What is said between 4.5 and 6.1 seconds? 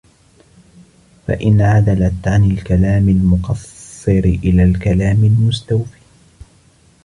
الْكَلَامِ الْمُسْتَوْفِي